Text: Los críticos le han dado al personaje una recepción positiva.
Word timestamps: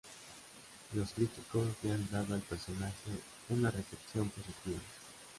Los 0.95 1.11
críticos 1.11 1.63
le 1.83 1.91
han 1.91 2.09
dado 2.09 2.33
al 2.33 2.41
personaje 2.41 3.11
una 3.49 3.69
recepción 3.69 4.29
positiva. 4.31 4.79